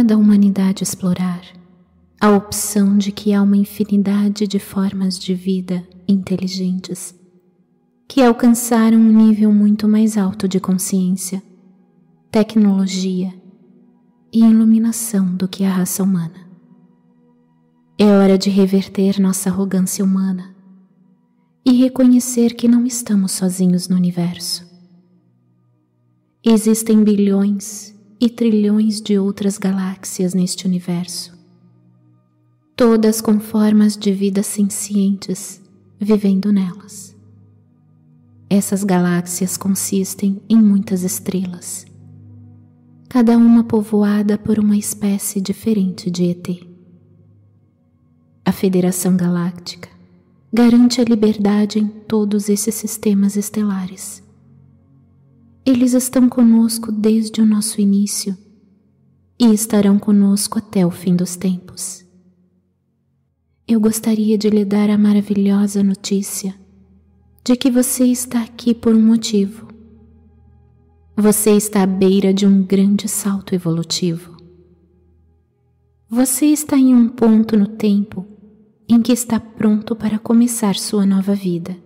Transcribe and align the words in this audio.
Hora 0.00 0.06
da 0.06 0.16
humanidade 0.16 0.82
explorar 0.82 1.42
a 2.18 2.30
opção 2.30 2.96
de 2.96 3.12
que 3.12 3.34
há 3.34 3.42
uma 3.42 3.58
infinidade 3.58 4.46
de 4.46 4.58
formas 4.58 5.18
de 5.18 5.34
vida 5.34 5.86
inteligentes 6.08 7.14
que 8.08 8.22
alcançaram 8.22 8.96
um 8.96 9.12
nível 9.12 9.52
muito 9.52 9.86
mais 9.86 10.16
alto 10.16 10.48
de 10.48 10.58
consciência, 10.58 11.42
tecnologia 12.30 13.30
e 14.32 14.42
iluminação 14.42 15.36
do 15.36 15.46
que 15.46 15.64
a 15.64 15.70
raça 15.70 16.02
humana. 16.02 16.48
É 17.98 18.06
hora 18.06 18.38
de 18.38 18.48
reverter 18.48 19.20
nossa 19.20 19.50
arrogância 19.50 20.02
humana 20.02 20.56
e 21.62 21.72
reconhecer 21.72 22.54
que 22.54 22.66
não 22.66 22.86
estamos 22.86 23.32
sozinhos 23.32 23.86
no 23.86 23.96
universo. 23.96 24.66
Existem 26.42 27.04
bilhões 27.04 27.99
e 28.20 28.28
trilhões 28.28 29.00
de 29.00 29.18
outras 29.18 29.56
galáxias 29.56 30.34
neste 30.34 30.66
universo, 30.66 31.32
todas 32.76 33.20
com 33.20 33.40
formas 33.40 33.96
de 33.96 34.12
vida 34.12 34.42
sencientes 34.42 35.62
vivendo 35.98 36.52
nelas. 36.52 37.16
Essas 38.48 38.84
galáxias 38.84 39.56
consistem 39.56 40.42
em 40.48 40.56
muitas 40.56 41.02
estrelas, 41.02 41.86
cada 43.08 43.38
uma 43.38 43.64
povoada 43.64 44.36
por 44.36 44.58
uma 44.58 44.76
espécie 44.76 45.40
diferente 45.40 46.10
de 46.10 46.30
ET. 46.30 46.48
A 48.44 48.52
Federação 48.52 49.16
Galáctica 49.16 49.88
garante 50.52 51.00
a 51.00 51.04
liberdade 51.04 51.78
em 51.78 51.86
todos 51.86 52.48
esses 52.48 52.74
sistemas 52.74 53.36
estelares. 53.36 54.22
Eles 55.64 55.92
estão 55.92 56.28
conosco 56.28 56.90
desde 56.90 57.40
o 57.40 57.46
nosso 57.46 57.80
início 57.80 58.36
e 59.38 59.52
estarão 59.52 59.98
conosco 59.98 60.58
até 60.58 60.86
o 60.86 60.90
fim 60.90 61.14
dos 61.14 61.36
tempos. 61.36 62.04
Eu 63.68 63.78
gostaria 63.78 64.36
de 64.38 64.48
lhe 64.48 64.64
dar 64.64 64.90
a 64.90 64.98
maravilhosa 64.98 65.82
notícia 65.82 66.54
de 67.44 67.56
que 67.56 67.70
você 67.70 68.04
está 68.04 68.42
aqui 68.42 68.74
por 68.74 68.94
um 68.94 69.00
motivo. 69.00 69.68
Você 71.16 71.50
está 71.50 71.82
à 71.82 71.86
beira 71.86 72.32
de 72.32 72.46
um 72.46 72.62
grande 72.62 73.06
salto 73.06 73.54
evolutivo. 73.54 74.36
Você 76.08 76.46
está 76.46 76.76
em 76.76 76.94
um 76.94 77.08
ponto 77.08 77.56
no 77.56 77.66
tempo 77.66 78.26
em 78.88 79.00
que 79.00 79.12
está 79.12 79.38
pronto 79.38 79.94
para 79.94 80.18
começar 80.18 80.74
sua 80.74 81.06
nova 81.06 81.34
vida. 81.34 81.76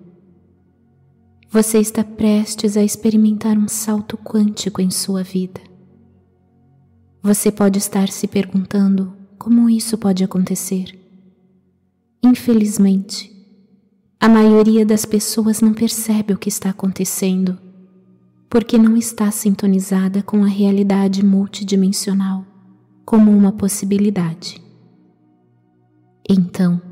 Você 1.54 1.78
está 1.78 2.02
prestes 2.02 2.76
a 2.76 2.82
experimentar 2.82 3.56
um 3.56 3.68
salto 3.68 4.18
quântico 4.18 4.82
em 4.82 4.90
sua 4.90 5.22
vida. 5.22 5.60
Você 7.22 7.52
pode 7.52 7.78
estar 7.78 8.08
se 8.08 8.26
perguntando 8.26 9.16
como 9.38 9.70
isso 9.70 9.96
pode 9.96 10.24
acontecer. 10.24 10.98
Infelizmente, 12.24 13.30
a 14.18 14.28
maioria 14.28 14.84
das 14.84 15.04
pessoas 15.04 15.60
não 15.60 15.72
percebe 15.72 16.34
o 16.34 16.38
que 16.38 16.48
está 16.48 16.70
acontecendo 16.70 17.56
porque 18.50 18.76
não 18.76 18.96
está 18.96 19.30
sintonizada 19.30 20.24
com 20.24 20.42
a 20.42 20.48
realidade 20.48 21.24
multidimensional 21.24 22.44
como 23.04 23.30
uma 23.30 23.52
possibilidade. 23.52 24.60
Então, 26.28 26.82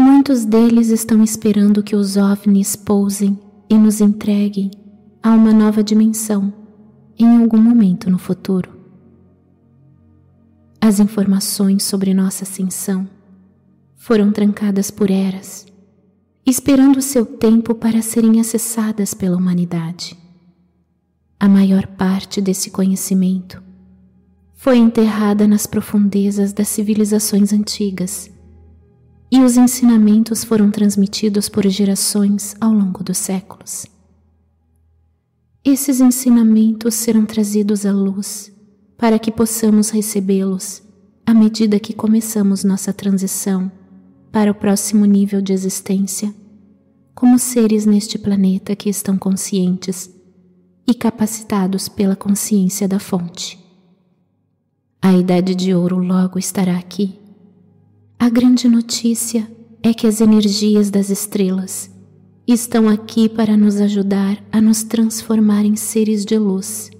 muitos 0.00 0.44
deles 0.44 0.88
estão 0.88 1.22
esperando 1.22 1.82
que 1.82 1.94
os 1.94 2.16
ovnis 2.16 2.74
pousem 2.74 3.38
e 3.68 3.76
nos 3.76 4.00
entreguem 4.00 4.70
a 5.22 5.30
uma 5.30 5.52
nova 5.52 5.84
dimensão 5.84 6.52
em 7.18 7.36
algum 7.36 7.58
momento 7.58 8.10
no 8.10 8.18
futuro. 8.18 8.70
As 10.80 10.98
informações 10.98 11.82
sobre 11.82 12.14
nossa 12.14 12.44
ascensão 12.44 13.06
foram 13.94 14.32
trancadas 14.32 14.90
por 14.90 15.10
eras, 15.10 15.66
esperando 16.46 17.02
seu 17.02 17.26
tempo 17.26 17.74
para 17.74 18.00
serem 18.00 18.40
acessadas 18.40 19.12
pela 19.12 19.36
humanidade. 19.36 20.18
A 21.38 21.46
maior 21.46 21.86
parte 21.86 22.40
desse 22.40 22.70
conhecimento 22.70 23.62
foi 24.54 24.78
enterrada 24.78 25.46
nas 25.46 25.66
profundezas 25.66 26.54
das 26.54 26.68
civilizações 26.68 27.52
antigas, 27.52 28.30
e 29.30 29.40
os 29.40 29.56
ensinamentos 29.56 30.42
foram 30.42 30.70
transmitidos 30.70 31.48
por 31.48 31.66
gerações 31.68 32.56
ao 32.60 32.72
longo 32.72 33.04
dos 33.04 33.18
séculos. 33.18 33.86
Esses 35.64 36.00
ensinamentos 36.00 36.94
serão 36.94 37.24
trazidos 37.24 37.86
à 37.86 37.92
luz 37.92 38.52
para 38.96 39.18
que 39.18 39.30
possamos 39.30 39.90
recebê-los 39.90 40.82
à 41.24 41.32
medida 41.32 41.78
que 41.78 41.92
começamos 41.92 42.64
nossa 42.64 42.92
transição 42.92 43.70
para 44.32 44.50
o 44.50 44.54
próximo 44.54 45.04
nível 45.04 45.40
de 45.40 45.52
existência, 45.52 46.34
como 47.14 47.38
seres 47.38 47.86
neste 47.86 48.18
planeta 48.18 48.74
que 48.74 48.88
estão 48.88 49.16
conscientes 49.16 50.10
e 50.88 50.94
capacitados 50.94 51.88
pela 51.88 52.16
consciência 52.16 52.88
da 52.88 52.98
fonte. 52.98 53.58
A 55.00 55.12
Idade 55.12 55.54
de 55.54 55.74
Ouro 55.74 55.98
logo 55.98 56.38
estará 56.38 56.76
aqui. 56.76 57.19
A 58.22 58.28
grande 58.28 58.68
notícia 58.68 59.50
é 59.82 59.94
que 59.94 60.06
as 60.06 60.20
energias 60.20 60.90
das 60.90 61.08
estrelas 61.08 61.90
estão 62.46 62.86
aqui 62.86 63.30
para 63.30 63.56
nos 63.56 63.80
ajudar 63.80 64.44
a 64.52 64.60
nos 64.60 64.82
transformar 64.82 65.64
em 65.64 65.74
seres 65.74 66.26
de 66.26 66.36
luz. 66.36 66.90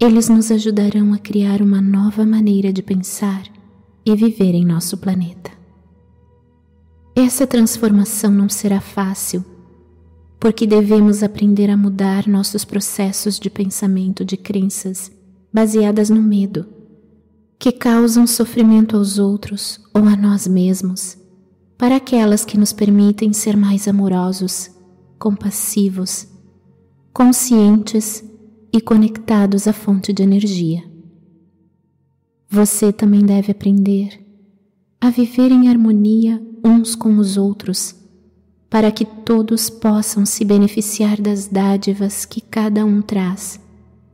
Eles 0.00 0.30
nos 0.30 0.50
ajudarão 0.50 1.12
a 1.12 1.18
criar 1.18 1.60
uma 1.60 1.82
nova 1.82 2.24
maneira 2.24 2.72
de 2.72 2.82
pensar 2.82 3.42
e 4.02 4.16
viver 4.16 4.54
em 4.54 4.64
nosso 4.64 4.96
planeta. 4.96 5.50
Essa 7.14 7.46
transformação 7.46 8.30
não 8.30 8.48
será 8.48 8.80
fácil, 8.80 9.44
porque 10.40 10.66
devemos 10.66 11.22
aprender 11.22 11.68
a 11.68 11.76
mudar 11.76 12.26
nossos 12.26 12.64
processos 12.64 13.38
de 13.38 13.50
pensamento 13.50 14.24
de 14.24 14.38
crenças 14.38 15.12
baseadas 15.52 16.08
no 16.08 16.22
medo, 16.22 16.79
que 17.60 17.70
causam 17.70 18.26
sofrimento 18.26 18.96
aos 18.96 19.18
outros 19.18 19.78
ou 19.92 20.02
a 20.04 20.16
nós 20.16 20.48
mesmos, 20.48 21.18
para 21.76 21.96
aquelas 21.96 22.42
que 22.42 22.56
nos 22.56 22.72
permitem 22.72 23.34
ser 23.34 23.54
mais 23.54 23.86
amorosos, 23.86 24.70
compassivos, 25.18 26.26
conscientes 27.12 28.24
e 28.72 28.80
conectados 28.80 29.68
à 29.68 29.74
fonte 29.74 30.10
de 30.10 30.22
energia. 30.22 30.82
Você 32.48 32.94
também 32.94 33.26
deve 33.26 33.52
aprender 33.52 34.18
a 34.98 35.10
viver 35.10 35.52
em 35.52 35.68
harmonia 35.68 36.42
uns 36.64 36.94
com 36.94 37.18
os 37.18 37.36
outros, 37.36 37.94
para 38.70 38.90
que 38.90 39.04
todos 39.04 39.68
possam 39.68 40.24
se 40.24 40.46
beneficiar 40.46 41.20
das 41.20 41.46
dádivas 41.46 42.24
que 42.24 42.40
cada 42.40 42.86
um 42.86 43.02
traz 43.02 43.60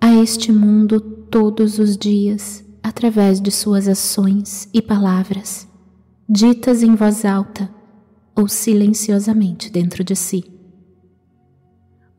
a 0.00 0.12
este 0.16 0.50
mundo 0.50 1.00
todos 1.00 1.78
os 1.78 1.96
dias 1.96 2.65
através 2.86 3.40
de 3.40 3.50
suas 3.50 3.88
ações 3.88 4.68
e 4.72 4.80
palavras, 4.80 5.66
ditas 6.28 6.84
em 6.84 6.94
voz 6.94 7.24
alta 7.24 7.68
ou 8.32 8.46
silenciosamente 8.46 9.72
dentro 9.72 10.04
de 10.04 10.14
si. 10.14 10.44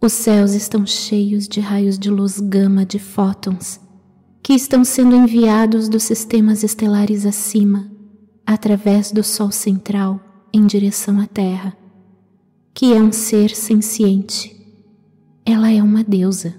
Os 0.02 0.12
céus 0.12 0.52
estão 0.52 0.86
cheios 0.86 1.48
de 1.48 1.62
raios 1.62 1.98
de 1.98 2.10
luz 2.10 2.42
gama 2.42 2.86
de 2.86 3.00
fótons 3.00 3.80
que 4.44 4.52
estão 4.52 4.84
sendo 4.84 5.16
enviados 5.16 5.88
dos 5.88 6.04
sistemas 6.04 6.64
estelares 6.64 7.26
acima 7.26 7.90
através 8.46 9.10
do 9.10 9.24
Sol 9.24 9.52
central 9.52 10.20
em 10.52 10.68
direção 10.68 11.22
à 11.22 11.28
Terra, 11.28 11.78
que 12.74 12.92
é 12.92 13.02
um 13.02 13.14
ser 13.14 13.56
senciente. 13.56 14.54
Ela 15.46 15.72
é 15.72 15.82
uma 15.82 16.04
deusa. 16.04 16.56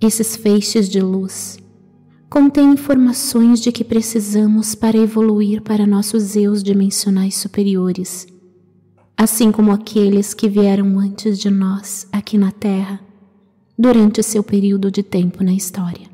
Esses 0.00 0.36
feixes 0.36 0.88
de 0.88 1.02
luz 1.02 1.58
contêm 2.28 2.72
informações 2.72 3.60
de 3.60 3.70
que 3.70 3.84
precisamos 3.84 4.74
para 4.74 4.96
evoluir 4.96 5.62
para 5.62 5.86
nossos 5.86 6.36
eus 6.36 6.62
dimensionais 6.62 7.36
superiores, 7.36 8.26
assim 9.16 9.52
como 9.52 9.72
aqueles 9.72 10.34
que 10.34 10.48
vieram 10.48 10.98
antes 10.98 11.38
de 11.38 11.50
nós 11.50 12.06
aqui 12.12 12.36
na 12.36 12.50
Terra 12.50 13.00
durante 13.78 14.22
seu 14.22 14.42
período 14.42 14.90
de 14.90 15.02
tempo 15.02 15.44
na 15.44 15.52
história. 15.52 16.08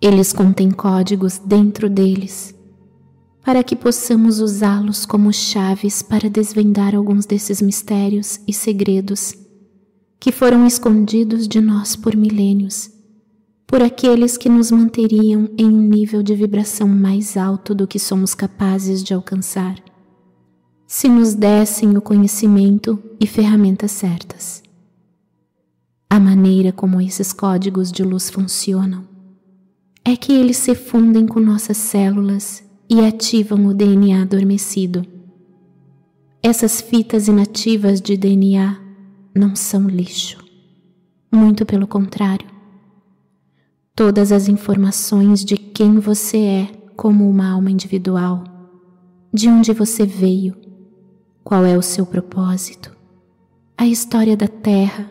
Eles 0.00 0.32
contêm 0.32 0.70
códigos 0.70 1.38
dentro 1.38 1.88
deles 1.88 2.54
para 3.46 3.62
que 3.62 3.76
possamos 3.76 4.40
usá-los 4.40 5.06
como 5.06 5.32
chaves 5.32 6.02
para 6.02 6.28
desvendar 6.28 6.96
alguns 6.96 7.26
desses 7.26 7.62
mistérios 7.62 8.40
e 8.46 8.52
segredos 8.52 9.34
que 10.18 10.32
foram 10.32 10.66
escondidos 10.66 11.46
de 11.46 11.60
nós 11.60 11.94
por 11.94 12.16
milênios, 12.16 12.90
por 13.66 13.82
aqueles 13.82 14.36
que 14.36 14.48
nos 14.48 14.70
manteriam 14.70 15.48
em 15.58 15.66
um 15.66 15.80
nível 15.80 16.22
de 16.22 16.34
vibração 16.34 16.86
mais 16.86 17.36
alto 17.36 17.74
do 17.74 17.86
que 17.86 17.98
somos 17.98 18.34
capazes 18.34 19.02
de 19.02 19.12
alcançar, 19.12 19.76
se 20.86 21.08
nos 21.08 21.34
dessem 21.34 21.96
o 21.96 22.00
conhecimento 22.00 23.02
e 23.20 23.26
ferramentas 23.26 23.90
certas. 23.90 24.62
A 26.08 26.20
maneira 26.20 26.70
como 26.70 27.00
esses 27.00 27.32
códigos 27.32 27.90
de 27.90 28.04
luz 28.04 28.30
funcionam 28.30 29.04
é 30.04 30.16
que 30.16 30.32
eles 30.32 30.58
se 30.58 30.74
fundem 30.76 31.26
com 31.26 31.40
nossas 31.40 31.76
células 31.76 32.62
e 32.88 33.00
ativam 33.00 33.66
o 33.66 33.74
DNA 33.74 34.22
adormecido. 34.22 35.04
Essas 36.40 36.80
fitas 36.80 37.26
inativas 37.26 38.00
de 38.00 38.16
DNA 38.16 38.80
não 39.34 39.56
são 39.56 39.88
lixo. 39.88 40.38
Muito 41.34 41.66
pelo 41.66 41.88
contrário. 41.88 42.55
Todas 43.96 44.30
as 44.30 44.46
informações 44.46 45.42
de 45.42 45.56
quem 45.56 45.98
você 45.98 46.36
é 46.36 46.72
como 46.94 47.26
uma 47.30 47.50
alma 47.50 47.70
individual, 47.70 48.44
de 49.32 49.48
onde 49.48 49.72
você 49.72 50.04
veio, 50.04 50.54
qual 51.42 51.64
é 51.64 51.78
o 51.78 51.82
seu 51.82 52.04
propósito, 52.04 52.94
a 53.74 53.86
história 53.86 54.36
da 54.36 54.48
Terra, 54.48 55.08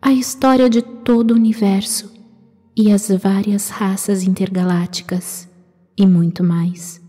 a 0.00 0.12
história 0.12 0.70
de 0.70 0.80
todo 0.80 1.32
o 1.32 1.34
universo. 1.34 2.16
E 2.76 2.92
as 2.92 3.08
várias 3.08 3.70
raças 3.70 4.22
intergalácticas. 4.22 5.48
E 5.96 6.06
muito 6.06 6.44
mais. 6.44 7.00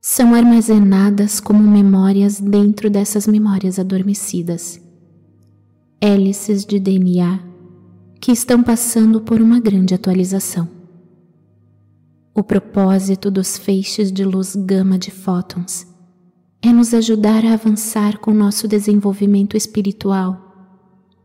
São 0.00 0.32
armazenadas 0.32 1.40
como 1.40 1.60
memórias 1.60 2.38
dentro 2.38 2.88
dessas 2.88 3.26
memórias 3.26 3.80
adormecidas. 3.80 4.80
Hélices 6.00 6.64
de 6.64 6.78
DNA 6.78 7.47
que 8.20 8.32
estão 8.32 8.62
passando 8.62 9.20
por 9.20 9.40
uma 9.40 9.60
grande 9.60 9.94
atualização. 9.94 10.68
O 12.34 12.42
propósito 12.42 13.30
dos 13.30 13.56
feixes 13.58 14.12
de 14.12 14.24
luz 14.24 14.54
gama 14.54 14.98
de 14.98 15.10
fótons 15.10 15.86
é 16.62 16.72
nos 16.72 16.92
ajudar 16.92 17.44
a 17.44 17.54
avançar 17.54 18.18
com 18.18 18.32
nosso 18.32 18.66
desenvolvimento 18.66 19.56
espiritual, 19.56 20.44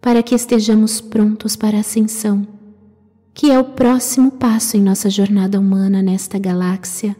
para 0.01 0.21
que 0.21 0.35
estejamos 0.35 1.01
prontos 1.01 1.55
para 1.55 1.77
a 1.77 1.81
ascensão, 1.81 2.47
que 3.33 3.49
é 3.49 3.59
o 3.59 3.63
próximo 3.63 4.31
passo 4.31 4.77
em 4.77 4.81
nossa 4.81 5.09
jornada 5.09 5.59
humana 5.59 6.01
nesta 6.01 6.37
galáxia 6.37 7.15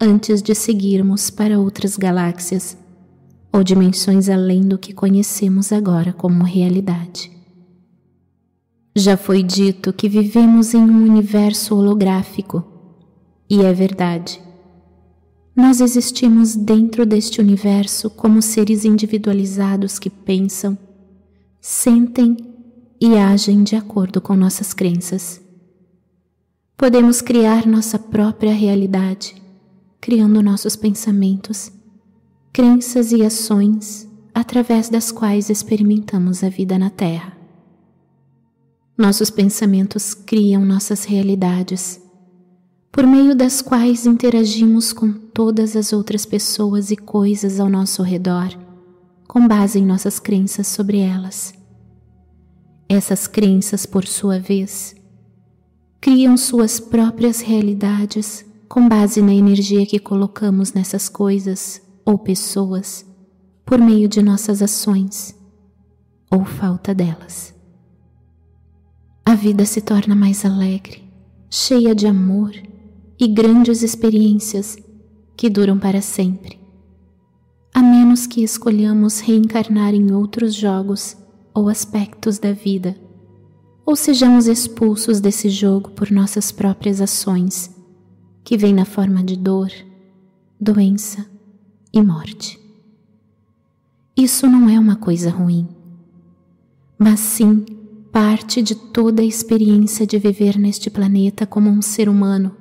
antes 0.00 0.42
de 0.42 0.54
seguirmos 0.54 1.30
para 1.30 1.60
outras 1.60 1.96
galáxias 1.96 2.76
ou 3.52 3.62
dimensões 3.62 4.28
além 4.28 4.62
do 4.62 4.76
que 4.76 4.92
conhecemos 4.92 5.72
agora 5.72 6.12
como 6.12 6.42
realidade. 6.42 7.30
Já 8.94 9.16
foi 9.16 9.42
dito 9.42 9.92
que 9.92 10.08
vivemos 10.08 10.74
em 10.74 10.82
um 10.82 11.04
universo 11.10 11.74
holográfico, 11.74 12.64
e 13.48 13.62
é 13.62 13.72
verdade. 13.72 14.40
Nós 15.54 15.80
existimos 15.80 16.54
dentro 16.54 17.04
deste 17.04 17.40
universo 17.40 18.08
como 18.10 18.40
seres 18.40 18.84
individualizados 18.84 19.98
que 19.98 20.10
pensam, 20.10 20.76
sentem 21.60 22.36
e 23.00 23.16
agem 23.16 23.62
de 23.62 23.76
acordo 23.76 24.20
com 24.20 24.34
nossas 24.34 24.72
crenças. 24.72 25.40
Podemos 26.76 27.20
criar 27.20 27.66
nossa 27.66 27.98
própria 27.98 28.52
realidade 28.52 29.42
criando 30.02 30.42
nossos 30.42 30.74
pensamentos, 30.74 31.70
crenças 32.52 33.12
e 33.12 33.22
ações 33.22 34.08
através 34.34 34.88
das 34.88 35.12
quais 35.12 35.48
experimentamos 35.48 36.42
a 36.42 36.48
vida 36.48 36.76
na 36.76 36.90
Terra. 36.90 37.41
Nossos 39.02 39.30
pensamentos 39.30 40.14
criam 40.14 40.64
nossas 40.64 41.02
realidades, 41.02 42.00
por 42.92 43.04
meio 43.04 43.34
das 43.34 43.60
quais 43.60 44.06
interagimos 44.06 44.92
com 44.92 45.12
todas 45.12 45.74
as 45.74 45.92
outras 45.92 46.24
pessoas 46.24 46.92
e 46.92 46.96
coisas 46.96 47.58
ao 47.58 47.68
nosso 47.68 48.00
redor, 48.04 48.56
com 49.26 49.48
base 49.48 49.80
em 49.80 49.84
nossas 49.84 50.20
crenças 50.20 50.68
sobre 50.68 51.00
elas. 51.00 51.52
Essas 52.88 53.26
crenças, 53.26 53.86
por 53.86 54.06
sua 54.06 54.38
vez, 54.38 54.94
criam 56.00 56.36
suas 56.36 56.78
próprias 56.78 57.40
realidades 57.40 58.44
com 58.68 58.88
base 58.88 59.20
na 59.20 59.34
energia 59.34 59.84
que 59.84 59.98
colocamos 59.98 60.74
nessas 60.74 61.08
coisas 61.08 61.82
ou 62.04 62.16
pessoas 62.16 63.04
por 63.66 63.80
meio 63.80 64.08
de 64.08 64.22
nossas 64.22 64.62
ações 64.62 65.34
ou 66.30 66.44
falta 66.44 66.94
delas. 66.94 67.61
A 69.32 69.34
vida 69.34 69.64
se 69.64 69.80
torna 69.80 70.14
mais 70.14 70.44
alegre, 70.44 71.02
cheia 71.48 71.94
de 71.94 72.06
amor 72.06 72.52
e 73.18 73.26
grandes 73.26 73.82
experiências 73.82 74.76
que 75.34 75.48
duram 75.48 75.78
para 75.78 76.02
sempre, 76.02 76.60
a 77.72 77.80
menos 77.80 78.26
que 78.26 78.42
escolhamos 78.42 79.20
reencarnar 79.20 79.94
em 79.94 80.12
outros 80.12 80.54
jogos 80.54 81.16
ou 81.54 81.70
aspectos 81.70 82.38
da 82.38 82.52
vida, 82.52 82.94
ou 83.86 83.96
sejamos 83.96 84.46
expulsos 84.48 85.18
desse 85.18 85.48
jogo 85.48 85.92
por 85.92 86.10
nossas 86.10 86.52
próprias 86.52 87.00
ações 87.00 87.74
que 88.44 88.58
vem 88.58 88.74
na 88.74 88.84
forma 88.84 89.24
de 89.24 89.38
dor, 89.38 89.70
doença 90.60 91.24
e 91.90 92.02
morte. 92.02 92.60
Isso 94.14 94.46
não 94.46 94.68
é 94.68 94.78
uma 94.78 94.96
coisa 94.96 95.30
ruim, 95.30 95.66
mas 96.98 97.18
sim 97.18 97.64
parte 98.12 98.60
de 98.60 98.74
toda 98.74 99.22
a 99.22 99.24
experiência 99.24 100.06
de 100.06 100.18
viver 100.18 100.58
neste 100.58 100.90
planeta 100.90 101.46
como 101.46 101.70
um 101.70 101.80
ser 101.80 102.10
humano 102.10 102.54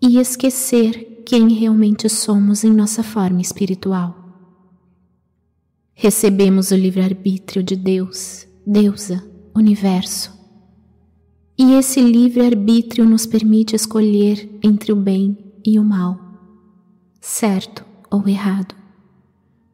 e 0.00 0.18
esquecer 0.18 1.22
quem 1.24 1.48
realmente 1.54 2.06
somos 2.08 2.62
em 2.64 2.70
nossa 2.70 3.02
forma 3.02 3.40
espiritual. 3.40 4.14
Recebemos 5.94 6.70
o 6.70 6.76
livre-arbítrio 6.76 7.62
de 7.62 7.74
Deus, 7.74 8.46
Deusa, 8.66 9.24
Universo, 9.56 10.36
e 11.58 11.72
esse 11.72 12.00
livre-arbítrio 12.00 13.04
nos 13.04 13.24
permite 13.26 13.74
escolher 13.74 14.48
entre 14.62 14.92
o 14.92 14.96
bem 14.96 15.36
e 15.64 15.78
o 15.78 15.82
mal, 15.82 16.20
certo 17.20 17.84
ou 18.10 18.28
errado, 18.28 18.74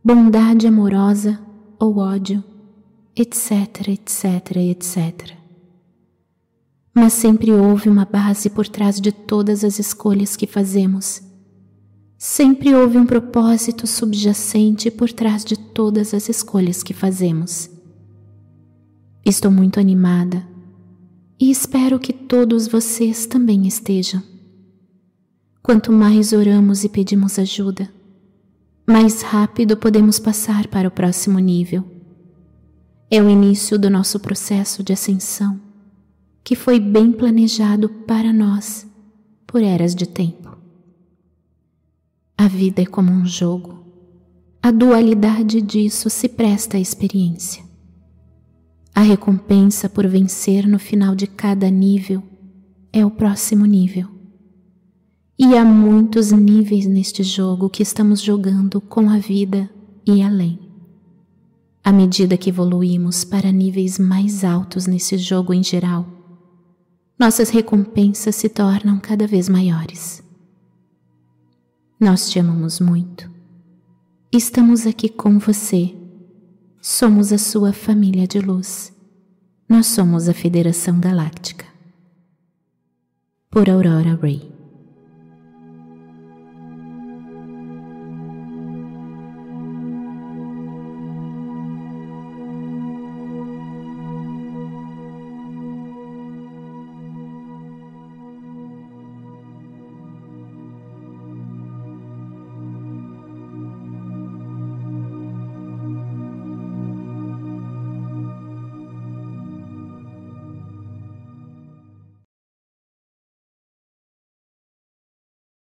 bondade 0.03 0.67
amorosa 0.67 1.39
ou 1.79 1.99
ódio, 1.99 2.43
etc, 3.17 3.89
etc, 3.89 4.57
etc. 4.57 5.37
Mas 6.93 7.13
sempre 7.13 7.53
houve 7.53 7.89
uma 7.89 8.05
base 8.05 8.51
por 8.51 8.69
trás 8.69 9.01
de 9.01 9.13
todas 9.13 9.65
as 9.65 9.79
escolhas 9.79 10.37
que 10.37 10.47
fazemos. 10.47 11.23
Sempre 12.17 12.75
houve 12.75 12.99
um 12.99 13.05
propósito 13.05 13.87
subjacente 13.87 14.91
por 14.91 15.13
trás 15.13 15.45
de 15.45 15.57
todas 15.57 16.15
as 16.15 16.29
escolhas 16.29 16.83
que 16.83 16.95
fazemos. 16.95 17.69
Estou 19.25 19.51
muito 19.51 19.81
animada 19.81 20.47
e 21.39 21.51
espero 21.51 21.99
que 21.99 22.13
todos 22.13 22.69
vocês 22.69 23.27
também 23.27 23.67
estejam. 23.67 24.23
Quanto 25.63 25.91
mais 25.91 26.33
oramos 26.33 26.85
e 26.85 26.89
pedimos 26.89 27.39
ajuda, 27.39 27.91
mais 28.87 29.23
rápido 29.23 29.77
podemos 29.77 30.19
passar 30.19 30.67
para 30.69 30.89
o 30.89 30.91
próximo 30.91 31.39
nível. 31.39 31.94
É 33.17 33.23
o 33.23 33.31
início 33.31 33.79
do 33.79 33.89
nosso 33.89 34.19
processo 34.19 34.83
de 34.83 34.93
ascensão, 34.93 35.61
que 36.43 36.57
foi 36.57 36.81
bem 36.81 37.13
planejado 37.13 37.89
para 37.89 38.33
nós 38.33 38.89
por 39.47 39.63
eras 39.63 39.95
de 39.95 40.05
tempo. 40.05 40.59
A 42.37 42.49
vida 42.49 42.83
é 42.83 42.85
como 42.85 43.13
um 43.13 43.25
jogo. 43.25 43.85
A 44.61 44.73
dualidade 44.73 45.63
disso 45.63 46.11
se 46.11 46.29
presta 46.29 46.77
à 46.77 46.81
experiência. 46.81 47.63
A 48.93 49.03
recompensa 49.03 49.89
por 49.89 50.09
vencer 50.09 50.67
no 50.67 50.81
final 50.81 51.15
de 51.15 51.29
cada 51.29 51.71
nível 51.71 52.21
é 52.93 53.07
o 53.07 53.13
próximo 53.13 53.65
nível. 53.65 54.09
E 55.39 55.57
há 55.57 55.65
muitos 55.65 56.33
níveis 56.33 56.85
neste 56.85 57.23
jogo 57.23 57.71
que 57.71 57.85
estamos 57.85 58.21
jogando 58.21 58.81
com 58.81 59.09
a 59.09 59.19
vida 59.19 59.71
e 60.05 60.21
além. 60.21 60.64
À 61.85 61.93
medida 61.93 62.37
que 62.39 62.49
evoluímos 62.49 63.25
para 63.25 63.53
níveis 63.53 63.99
mais 63.99 64.43
altos 64.43 64.87
nesse 64.87 65.19
jogo 65.19 65.53
em 65.53 65.63
geral, 65.63 66.07
nossas 67.19 67.51
recompensas 67.51 68.35
se 68.35 68.49
tornam 68.49 68.99
cada 68.99 69.27
vez 69.27 69.49
maiores. 69.49 70.25
Nós 72.01 72.31
te 72.31 72.39
amamos 72.39 72.81
muito. 72.81 73.31
Estamos 74.33 74.87
aqui 74.87 75.09
com 75.09 75.39
você 75.39 75.95
Somos 76.87 77.33
a 77.33 77.39
sua 77.39 77.73
família 77.73 78.27
de 78.27 78.39
luz. 78.41 78.93
Nós 79.67 79.87
somos 79.87 80.29
a 80.29 80.35
Federação 80.35 81.01
Galáctica. 81.01 81.65
Por 83.51 83.71
Aurora 83.71 84.19
Ray. 84.21 84.54